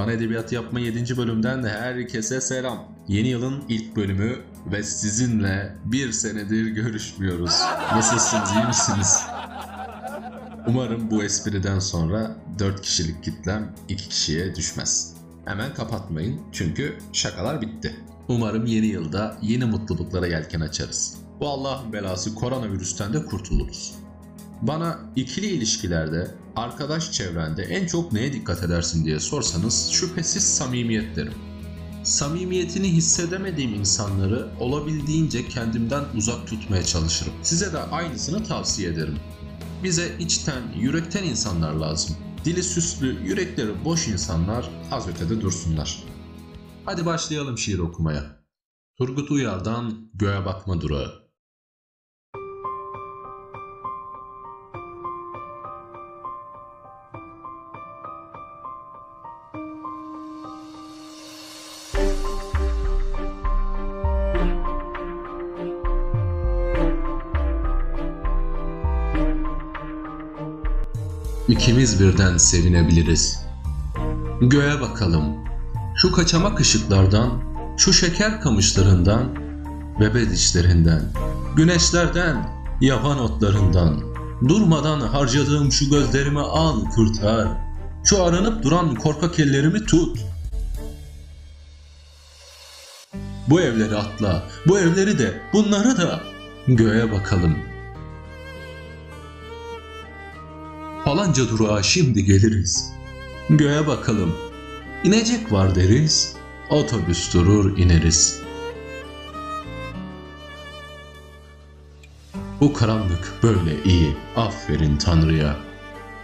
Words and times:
Fan 0.00 0.08
Edebiyatı 0.08 0.54
Yapma 0.54 0.80
7. 0.80 1.16
bölümden 1.16 1.62
herkese 1.62 2.40
selam. 2.40 2.88
Yeni 3.08 3.28
yılın 3.28 3.64
ilk 3.68 3.96
bölümü 3.96 4.36
ve 4.72 4.82
sizinle 4.82 5.76
bir 5.84 6.12
senedir 6.12 6.66
görüşmüyoruz. 6.66 7.60
Nasılsınız, 7.92 8.50
iyi 8.52 8.66
misiniz? 8.66 9.22
Umarım 10.66 11.10
bu 11.10 11.24
espriden 11.24 11.78
sonra 11.78 12.36
4 12.58 12.82
kişilik 12.82 13.24
kitlem 13.24 13.74
2 13.88 14.08
kişiye 14.08 14.54
düşmez. 14.54 15.14
Hemen 15.44 15.74
kapatmayın 15.74 16.40
çünkü 16.52 16.98
şakalar 17.12 17.60
bitti. 17.60 17.96
Umarım 18.28 18.66
yeni 18.66 18.86
yılda 18.86 19.36
yeni 19.42 19.64
mutluluklara 19.64 20.26
yelken 20.26 20.60
açarız. 20.60 21.16
Bu 21.40 21.48
Allah'ın 21.48 21.92
belası 21.92 22.34
koronavirüsten 22.34 23.12
de 23.12 23.24
kurtuluruz. 23.26 23.94
Bana 24.62 25.00
ikili 25.16 25.46
ilişkilerde, 25.46 26.34
arkadaş 26.56 27.12
çevrende 27.12 27.62
en 27.62 27.86
çok 27.86 28.12
neye 28.12 28.32
dikkat 28.32 28.62
edersin 28.62 29.04
diye 29.04 29.20
sorsanız 29.20 29.90
şüphesiz 29.90 30.54
samimiyet 30.54 31.16
derim. 31.16 31.34
Samimiyetini 32.04 32.88
hissedemediğim 32.88 33.74
insanları 33.74 34.48
olabildiğince 34.60 35.48
kendimden 35.48 36.04
uzak 36.16 36.46
tutmaya 36.46 36.84
çalışırım. 36.84 37.32
Size 37.42 37.72
de 37.72 37.78
aynısını 37.78 38.44
tavsiye 38.44 38.90
ederim. 38.90 39.18
Bize 39.84 40.16
içten, 40.18 40.62
yürekten 40.80 41.24
insanlar 41.24 41.72
lazım. 41.72 42.16
Dili 42.44 42.62
süslü, 42.62 43.28
yürekleri 43.28 43.84
boş 43.84 44.08
insanlar 44.08 44.70
az 44.90 45.08
ötede 45.08 45.40
dursunlar. 45.40 46.04
Hadi 46.84 47.06
başlayalım 47.06 47.58
şiir 47.58 47.78
okumaya. 47.78 48.24
Turgut 48.98 49.30
Uyar'dan 49.30 50.10
Göğe 50.14 50.44
Bakma 50.44 50.80
Durağı 50.80 51.29
İkimiz 71.60 72.00
birden 72.00 72.36
sevinebiliriz. 72.36 73.40
Göğe 74.40 74.80
bakalım. 74.80 75.24
Şu 75.96 76.12
kaçamak 76.12 76.60
ışıklardan, 76.60 77.42
şu 77.76 77.92
şeker 77.92 78.40
kamışlarından, 78.40 79.36
bebe 80.00 80.30
dişlerinden, 80.30 81.02
güneşlerden, 81.56 82.50
yaban 82.80 83.18
otlarından, 83.18 84.00
durmadan 84.48 85.00
harcadığım 85.00 85.72
şu 85.72 85.90
gözlerimi 85.90 86.40
al 86.40 86.84
kurtar. 86.84 87.48
Şu 88.04 88.24
aranıp 88.24 88.64
duran 88.64 88.94
korkak 88.94 89.40
ellerimi 89.40 89.84
tut. 89.84 90.18
Bu 93.48 93.60
evleri 93.60 93.96
atla, 93.96 94.42
bu 94.66 94.78
evleri 94.78 95.18
de, 95.18 95.40
bunları 95.52 95.96
da 95.96 96.20
göğe 96.68 97.12
bakalım.'' 97.12 97.69
Falanca 101.04 101.48
durağa 101.48 101.82
şimdi 101.82 102.24
geliriz. 102.24 102.92
Göğe 103.50 103.86
bakalım. 103.86 104.32
İnecek 105.04 105.52
var 105.52 105.74
deriz. 105.74 106.34
Otobüs 106.70 107.34
durur 107.34 107.78
ineriz. 107.78 108.40
Bu 112.60 112.72
karanlık 112.72 113.32
böyle 113.42 113.84
iyi. 113.84 114.16
Aferin 114.36 114.96
Tanrı'ya. 114.96 115.56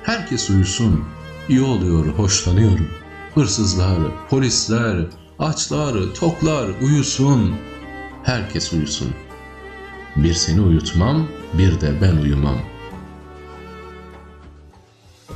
Herkes 0.03 0.51
uyusun. 0.51 1.05
İyi 1.49 1.63
oluyor, 1.63 2.07
hoşlanıyorum. 2.07 2.89
Hırsızlar, 3.35 3.99
polisler, 4.31 5.07
açlar, 5.39 6.15
toklar 6.15 6.69
uyusun. 6.83 7.55
Herkes 8.23 8.73
uyusun. 8.73 9.09
Bir 10.17 10.35
seni 10.35 10.61
uyutmam, 10.61 11.29
bir 11.59 11.81
de 11.81 12.01
ben 12.01 12.17
uyumam.'' 12.17 12.76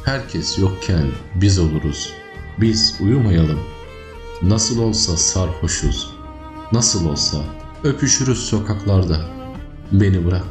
Herkes 0.05 0.59
yokken 0.59 1.07
biz 1.35 1.59
oluruz. 1.59 2.13
Biz 2.59 2.97
uyumayalım. 3.01 3.61
Nasıl 4.43 4.83
olsa 4.83 5.17
sarhoşuz. 5.17 6.11
Nasıl 6.73 7.11
olsa 7.11 7.39
öpüşürüz 7.85 8.39
sokaklarda. 8.39 9.21
Beni 9.93 10.27
bırak, 10.27 10.47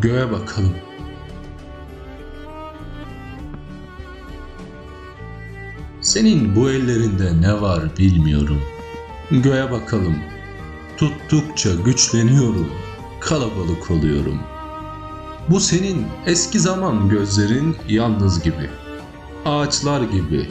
göğe 0.00 0.32
bakalım. 0.32 0.74
Senin 6.00 6.56
bu 6.56 6.70
ellerinde 6.70 7.40
ne 7.40 7.60
var 7.60 7.96
bilmiyorum. 7.98 8.60
Göğe 9.30 9.70
bakalım. 9.70 10.16
Tuttukça 10.96 11.74
güçleniyorum. 11.74 12.70
Kalabalık 13.20 13.90
oluyorum. 13.90 14.38
Bu 15.50 15.60
senin 15.60 16.06
eski 16.26 16.60
zaman 16.60 17.08
gözlerin 17.08 17.76
yalnız 17.88 18.42
gibi.'' 18.42 18.83
Ağaçlar 19.44 20.00
gibi. 20.00 20.50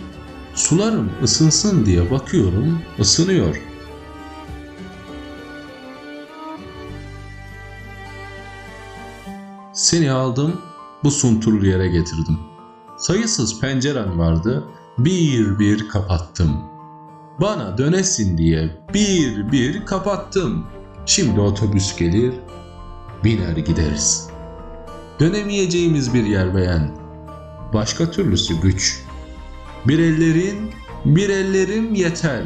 Sularım 0.55 1.11
ısınsın 1.23 1.85
diye 1.85 2.11
bakıyorum, 2.11 2.79
ısınıyor. 2.99 3.61
Seni 9.73 10.11
aldım, 10.11 10.61
bu 11.03 11.11
sunturlu 11.11 11.65
yere 11.65 11.87
getirdim. 11.87 12.39
Sayısız 12.97 13.59
penceren 13.59 14.19
vardı, 14.19 14.63
bir 14.97 15.59
bir 15.59 15.89
kapattım. 15.89 16.51
Bana 17.41 17.77
dönesin 17.77 18.37
diye 18.37 18.85
bir 18.93 19.51
bir 19.51 19.85
kapattım. 19.85 20.65
Şimdi 21.05 21.39
otobüs 21.39 21.97
gelir, 21.97 22.33
biner 23.23 23.57
gideriz. 23.57 24.29
Dönemeyeceğimiz 25.19 26.13
bir 26.13 26.23
yer 26.23 26.55
beğen 26.55 27.02
başka 27.73 28.11
türlüsü 28.11 28.61
güç. 28.61 29.03
Bir 29.87 29.99
ellerin, 29.99 30.71
bir 31.05 31.29
ellerim 31.29 31.93
yeter. 31.93 32.43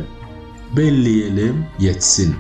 Belleyelim 0.78 1.66
yetsin. 1.80 2.36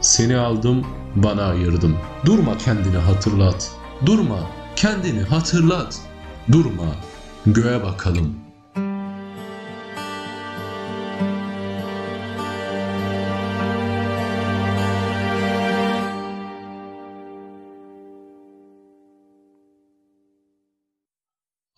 Seni 0.00 0.36
aldım, 0.36 0.86
bana 1.16 1.44
ayırdım. 1.44 1.96
Durma 2.24 2.58
kendini 2.58 2.96
hatırlat. 2.96 3.72
Durma, 4.06 4.50
kendini 4.76 5.22
hatırlat. 5.22 6.00
Durma, 6.52 6.94
göğe 7.46 7.82
bakalım.'' 7.82 8.47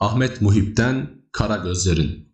Ahmet 0.00 0.40
Muhip'ten 0.40 1.10
Kara 1.32 1.56
Gözlerin 1.56 2.28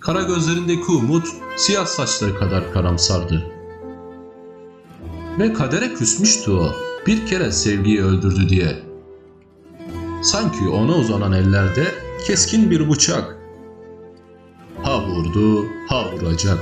Kara 0.00 0.22
gözlerindeki 0.22 0.92
umut 0.92 1.26
siyah 1.56 1.86
saçları 1.86 2.38
kadar 2.38 2.72
karamsardı. 2.72 3.46
Ve 5.38 5.52
kadere 5.52 5.94
küsmüştü 5.94 6.50
o 6.50 6.87
bir 7.08 7.26
kere 7.26 7.52
sevgiyi 7.52 8.02
öldürdü 8.02 8.48
diye. 8.48 8.76
Sanki 10.22 10.68
ona 10.68 10.96
uzanan 10.96 11.32
ellerde 11.32 11.84
keskin 12.26 12.70
bir 12.70 12.90
bıçak. 12.90 13.36
Ha 14.82 15.02
vurdu, 15.02 15.66
ha 15.88 16.12
vuracak. 16.12 16.58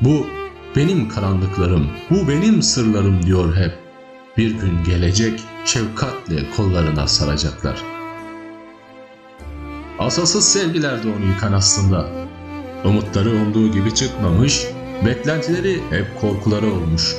Bu 0.00 0.26
benim 0.76 1.08
karanlıklarım, 1.08 1.86
bu 2.10 2.28
benim 2.28 2.62
sırlarım 2.62 3.22
diyor 3.26 3.56
hep. 3.56 3.72
Bir 4.36 4.50
gün 4.50 4.84
gelecek, 4.86 5.40
şefkatle 5.64 6.50
kollarına 6.56 7.06
saracaklar. 7.06 7.82
Asasız 9.98 10.44
sevgiler 10.44 11.02
de 11.02 11.08
onu 11.08 11.26
yıkan 11.34 11.52
aslında. 11.52 12.08
Umutları 12.84 13.30
umduğu 13.30 13.72
gibi 13.72 13.94
çıkmamış, 13.94 14.66
Beklentileri 15.06 15.82
hep 15.90 16.20
korkuları 16.20 16.66
olmuş. 16.66 17.16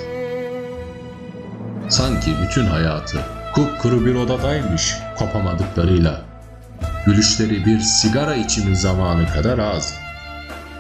Sanki 1.90 2.32
bütün 2.44 2.66
hayatı 2.66 3.26
kupkuru 3.56 4.06
bir 4.06 4.16
odadaymış 4.16 4.96
kopamadıklarıyla. 5.18 6.22
Gülüşleri 7.06 7.66
bir 7.66 7.80
sigara 7.80 8.36
içimi 8.36 8.76
zamanı 8.76 9.28
kadar 9.28 9.60
az. 9.60 9.94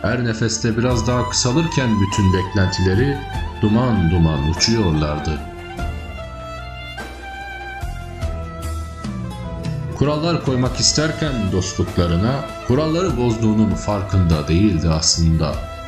Her 0.01 0.25
nefeste 0.25 0.77
biraz 0.77 1.07
daha 1.07 1.29
kısalırken 1.29 1.89
bütün 2.01 2.33
beklentileri 2.33 3.17
duman 3.61 4.11
duman 4.11 4.49
uçuyorlardı. 4.49 5.39
Kurallar 9.97 10.45
koymak 10.45 10.79
isterken 10.79 11.33
dostluklarına 11.51 12.45
kuralları 12.67 13.17
bozduğunun 13.17 13.69
farkında 13.69 14.47
değildi 14.47 14.89
aslında. 14.89 15.78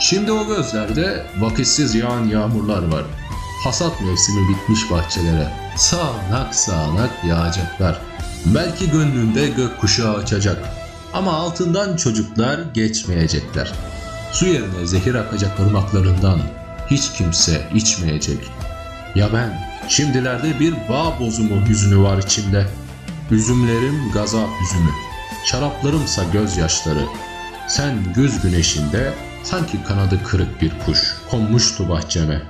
Şimdi 0.00 0.32
o 0.32 0.46
gözlerde 0.46 1.26
vakitsiz 1.38 1.94
yağan 1.94 2.26
yağmurlar 2.26 2.92
var. 2.92 3.04
Hasat 3.64 4.00
mevsimi 4.00 4.48
bitmiş 4.48 4.90
bahçelere. 4.90 5.52
Sağanak 5.76 6.54
sağanak 6.54 7.10
yağacaklar. 7.24 8.00
Belki 8.46 8.90
gönlünde 8.90 9.48
gökkuşağı 9.48 10.16
açacak. 10.16 10.68
Ama 11.12 11.32
altından 11.32 11.96
çocuklar 11.96 12.60
geçmeyecekler. 12.74 13.72
Su 14.32 14.46
yerine 14.46 14.86
zehir 14.86 15.14
akacak 15.14 15.60
ırmaklarından 15.60 16.40
hiç 16.90 17.12
kimse 17.12 17.68
içmeyecek. 17.74 18.38
Ya 19.14 19.28
ben, 19.32 19.60
şimdilerde 19.88 20.60
bir 20.60 20.74
bağ 20.88 21.20
bozumu 21.20 21.66
hüznü 21.66 22.02
var 22.02 22.18
içimde. 22.18 22.66
Üzümlerim 23.30 24.12
gazap 24.14 24.48
üzümü, 24.64 24.90
şaraplarımsa 25.46 26.24
gözyaşları. 26.32 27.06
Sen 27.68 28.12
güz 28.14 28.42
güneşinde 28.42 29.12
sanki 29.42 29.84
kanadı 29.84 30.20
kırık 30.24 30.62
bir 30.62 30.72
kuş 30.86 31.16
konmuştu 31.30 31.88
bahçeme. 31.88 32.42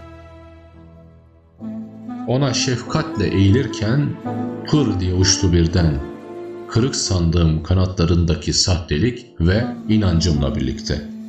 Ona 2.27 2.55
şefkatle 2.55 3.27
eğilirken 3.29 4.09
pır 4.71 5.01
diye 5.01 5.15
uçtu 5.15 5.53
birden. 5.53 5.99
Kırık 6.69 6.97
sandığım 6.97 7.63
kanatlarındaki 7.63 8.53
sahtelik 8.53 9.27
ve 9.41 9.67
inancımla 9.89 10.55
birlikte.'' 10.55 11.21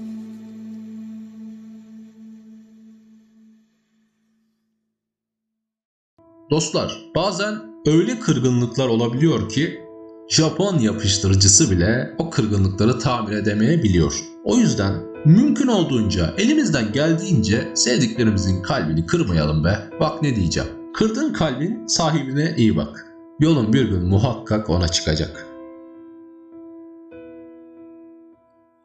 Dostlar, 6.51 6.97
bazen 7.15 7.61
öyle 7.85 8.19
kırgınlıklar 8.19 8.87
olabiliyor 8.87 9.49
ki 9.49 9.81
Japon 10.29 10.79
yapıştırıcısı 10.79 11.71
bile 11.71 12.15
o 12.17 12.29
kırgınlıkları 12.29 12.99
tamir 12.99 13.37
edemeyebiliyor. 13.37 14.23
O 14.43 14.57
yüzden 14.57 15.10
mümkün 15.25 15.67
olduğunca 15.67 16.33
elimizden 16.37 16.91
geldiğince 16.91 17.71
sevdiklerimizin 17.75 18.61
kalbini 18.61 19.05
kırmayalım 19.05 19.63
be. 19.63 19.89
Bak 19.99 20.21
ne 20.21 20.35
diyeceğim. 20.35 20.69
Kırdığın 20.93 21.33
kalbin 21.33 21.87
sahibine 21.87 22.53
iyi 22.57 22.75
bak. 22.75 23.07
Yolun 23.39 23.73
bir 23.73 23.89
gün 23.89 24.05
muhakkak 24.05 24.69
ona 24.69 24.87
çıkacak. 24.87 25.47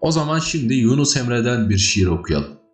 O 0.00 0.12
zaman 0.12 0.38
şimdi 0.38 0.74
Yunus 0.74 1.16
Emre'den 1.16 1.70
bir 1.70 1.78
şiir 1.78 2.06
okuyalım. 2.06 2.65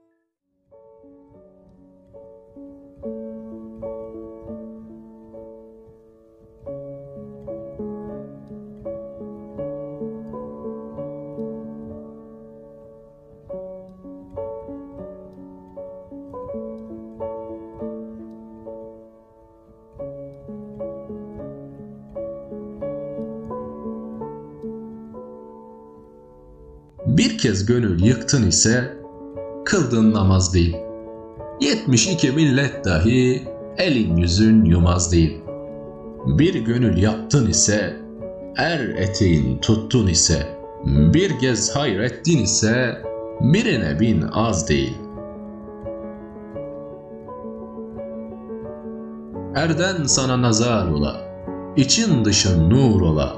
Bir 27.06 27.38
kez 27.38 27.66
gönül 27.66 28.04
yıktın 28.04 28.46
ise 28.46 28.96
kıldığın 29.64 30.14
namaz 30.14 30.54
değil. 30.54 30.76
72 31.60 32.30
millet 32.30 32.84
dahi 32.84 33.42
elin 33.78 34.16
yüzün 34.16 34.64
yumaz 34.64 35.12
değil. 35.12 35.40
Bir 36.26 36.54
gönül 36.54 37.02
yaptın 37.02 37.50
ise 37.50 37.96
er 38.56 38.80
eteğin 38.80 39.58
tuttun 39.58 40.06
ise 40.06 40.46
bir 40.86 41.30
gez 41.30 41.76
hayrettin 41.76 42.38
ise 42.38 43.02
birine 43.40 44.00
bin 44.00 44.22
az 44.22 44.68
değil. 44.68 44.96
Erden 49.54 50.04
sana 50.04 50.42
nazar 50.42 50.88
ola, 50.88 51.16
için 51.76 52.24
dışın 52.24 52.70
nur 52.70 53.00
ola, 53.00 53.36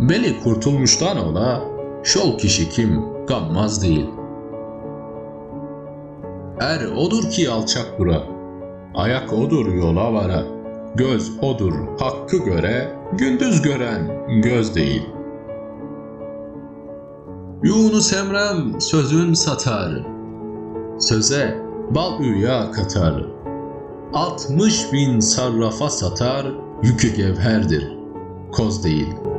beli 0.00 0.40
kurtulmuştan 0.42 1.18
ola, 1.28 1.73
Şol 2.04 2.38
kişi 2.38 2.70
kim 2.70 3.04
gammaz 3.26 3.82
değil. 3.82 4.06
Er 6.60 6.86
odur 6.96 7.30
ki 7.30 7.50
alçak 7.50 7.98
bura, 7.98 8.22
ayak 8.94 9.32
odur 9.32 9.74
yola 9.74 10.12
vara, 10.12 10.42
göz 10.94 11.32
odur 11.42 11.72
hakkı 11.98 12.36
göre, 12.36 12.92
gündüz 13.12 13.62
gören 13.62 14.26
göz 14.42 14.74
değil. 14.74 15.02
Yunus 17.62 18.12
Emrem 18.12 18.80
sözün 18.80 19.34
satar, 19.34 20.06
söze 20.98 21.58
bal 21.90 22.20
üya 22.20 22.70
katar. 22.70 23.26
Altmış 24.12 24.92
bin 24.92 25.20
sarrafa 25.20 25.90
satar, 25.90 26.46
yükü 26.82 27.16
gevherdir, 27.16 27.98
koz 28.52 28.84
değil.'' 28.84 29.33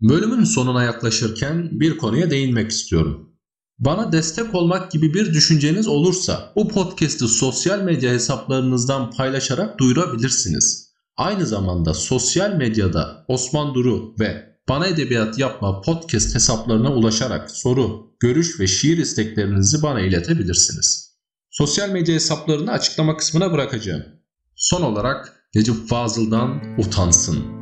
Bölümün 0.00 0.44
sonuna 0.44 0.84
yaklaşırken 0.84 1.68
bir 1.72 1.98
konuya 1.98 2.30
değinmek 2.30 2.70
istiyorum. 2.70 3.30
Bana 3.78 4.12
destek 4.12 4.54
olmak 4.54 4.90
gibi 4.90 5.14
bir 5.14 5.34
düşünceniz 5.34 5.88
olursa 5.88 6.52
bu 6.56 6.68
podcast'i 6.68 7.28
sosyal 7.28 7.80
medya 7.82 8.12
hesaplarınızdan 8.12 9.10
paylaşarak 9.10 9.78
duyurabilirsiniz. 9.78 10.90
Aynı 11.16 11.46
zamanda 11.46 11.94
sosyal 11.94 12.54
medyada 12.54 13.24
Osman 13.28 13.74
Duru 13.74 14.14
ve 14.20 14.50
Bana 14.68 14.86
Edebiyat 14.86 15.38
Yapma 15.38 15.80
podcast 15.80 16.34
hesaplarına 16.34 16.92
ulaşarak 16.92 17.50
soru, 17.50 18.14
görüş 18.20 18.60
ve 18.60 18.66
şiir 18.66 18.98
isteklerinizi 18.98 19.82
bana 19.82 20.00
iletebilirsiniz. 20.00 21.16
Sosyal 21.50 21.90
medya 21.90 22.14
hesaplarını 22.14 22.70
açıklama 22.70 23.16
kısmına 23.16 23.52
bırakacağım. 23.52 24.02
Son 24.56 24.82
olarak 24.82 25.46
Necip 25.54 25.88
Fazıl'dan 25.88 26.62
utansın. 26.78 27.59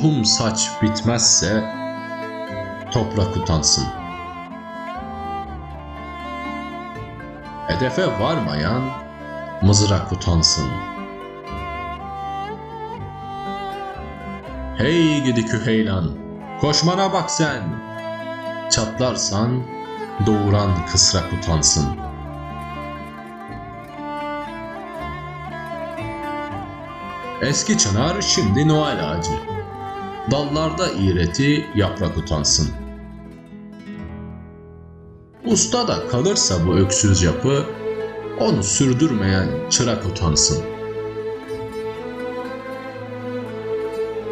Tohum 0.00 0.24
saç 0.24 0.70
bitmezse 0.82 1.64
toprak 2.92 3.36
utansın. 3.36 3.84
Hedefe 7.66 8.06
varmayan 8.20 8.82
mızrak 9.62 10.12
utansın. 10.12 10.68
Hey 14.76 15.24
gidi 15.24 15.46
küheylan, 15.46 16.10
koşmana 16.60 17.12
bak 17.12 17.30
sen. 17.30 17.62
Çatlarsan 18.70 19.62
doğuran 20.26 20.86
kısrak 20.86 21.32
utansın. 21.32 21.86
Eski 27.42 27.78
çınar 27.78 28.20
şimdi 28.20 28.68
Noel 28.68 29.10
ağacı. 29.10 29.49
Dallarda 30.30 30.90
iğreti 30.90 31.66
yaprak 31.74 32.16
utansın. 32.16 32.68
Usta 35.44 35.88
da 35.88 36.08
kalırsa 36.08 36.66
bu 36.66 36.74
öksüz 36.74 37.22
yapı, 37.22 37.64
onu 38.40 38.62
sürdürmeyen 38.62 39.48
çırak 39.70 40.06
utansın. 40.06 40.64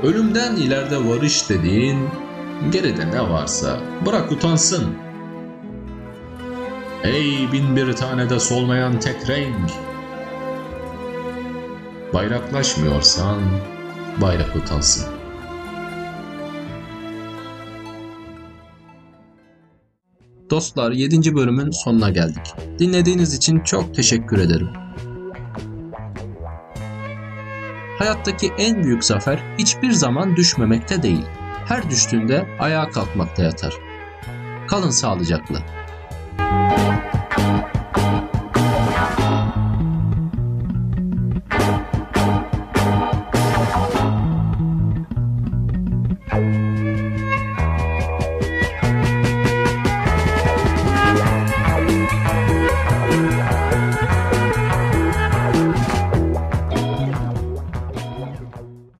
Ölümden 0.02 0.56
ileride 0.56 1.08
varış 1.08 1.50
dediğin, 1.50 2.08
geride 2.70 3.10
ne 3.10 3.30
varsa 3.30 3.80
bırak 4.06 4.32
utansın. 4.32 4.94
Ey 7.04 7.52
bin 7.52 7.76
bir 7.76 7.92
tane 7.92 8.30
de 8.30 8.40
solmayan 8.40 9.00
tek 9.00 9.28
renk, 9.28 9.70
bayraklaşmıyorsan 12.14 13.38
bayrak 14.20 14.56
utansın.'' 14.56 15.17
Dostlar 20.50 20.92
7. 20.92 21.34
bölümün 21.34 21.70
sonuna 21.70 22.10
geldik. 22.10 22.54
Dinlediğiniz 22.78 23.34
için 23.34 23.60
çok 23.60 23.94
teşekkür 23.94 24.38
ederim. 24.38 24.68
Hayattaki 27.98 28.52
en 28.58 28.84
büyük 28.84 29.04
zafer 29.04 29.38
hiçbir 29.58 29.90
zaman 29.90 30.36
düşmemekte 30.36 31.02
değil. 31.02 31.24
Her 31.66 31.90
düştüğünde 31.90 32.46
ayağa 32.60 32.90
kalkmakta 32.90 33.42
yatar. 33.42 33.74
Kalın 34.68 34.90
sağlıcakla. 34.90 35.62